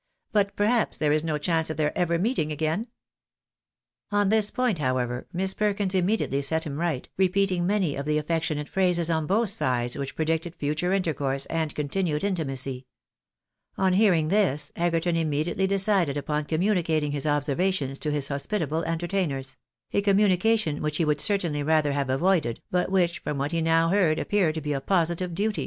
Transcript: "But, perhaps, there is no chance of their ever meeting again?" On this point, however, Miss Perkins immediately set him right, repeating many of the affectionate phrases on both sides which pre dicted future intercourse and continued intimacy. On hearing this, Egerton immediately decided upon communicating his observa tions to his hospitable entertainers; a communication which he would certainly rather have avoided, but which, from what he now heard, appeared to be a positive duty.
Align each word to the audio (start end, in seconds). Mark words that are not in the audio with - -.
"But, 0.33 0.55
perhaps, 0.55 0.97
there 0.97 1.11
is 1.11 1.23
no 1.23 1.37
chance 1.37 1.69
of 1.69 1.77
their 1.77 1.95
ever 1.95 2.17
meeting 2.17 2.51
again?" 2.51 2.87
On 4.21 4.29
this 4.29 4.49
point, 4.49 4.79
however, 4.79 5.27
Miss 5.31 5.53
Perkins 5.53 5.93
immediately 5.93 6.41
set 6.41 6.63
him 6.63 6.77
right, 6.79 7.07
repeating 7.17 7.67
many 7.67 7.95
of 7.95 8.07
the 8.07 8.17
affectionate 8.17 8.67
phrases 8.67 9.11
on 9.11 9.27
both 9.27 9.51
sides 9.51 9.95
which 9.99 10.15
pre 10.15 10.25
dicted 10.25 10.55
future 10.55 10.91
intercourse 10.91 11.45
and 11.51 11.75
continued 11.75 12.23
intimacy. 12.23 12.87
On 13.77 13.93
hearing 13.93 14.29
this, 14.29 14.71
Egerton 14.75 15.15
immediately 15.15 15.67
decided 15.67 16.17
upon 16.17 16.45
communicating 16.45 17.11
his 17.11 17.27
observa 17.27 17.71
tions 17.71 17.99
to 17.99 18.09
his 18.09 18.29
hospitable 18.29 18.83
entertainers; 18.85 19.55
a 19.93 20.01
communication 20.01 20.81
which 20.81 20.97
he 20.97 21.05
would 21.05 21.21
certainly 21.21 21.61
rather 21.61 21.91
have 21.91 22.09
avoided, 22.09 22.59
but 22.71 22.89
which, 22.89 23.19
from 23.19 23.37
what 23.37 23.51
he 23.51 23.61
now 23.61 23.89
heard, 23.89 24.17
appeared 24.17 24.55
to 24.55 24.61
be 24.61 24.73
a 24.73 24.81
positive 24.81 25.35
duty. 25.35 25.59